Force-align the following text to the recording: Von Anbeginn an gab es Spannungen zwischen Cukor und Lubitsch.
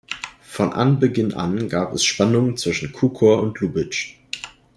Von 0.41 0.73
Anbeginn 0.73 1.35
an 1.35 1.69
gab 1.69 1.93
es 1.93 2.03
Spannungen 2.03 2.57
zwischen 2.57 2.91
Cukor 2.91 3.39
und 3.39 3.59
Lubitsch. 3.59 4.15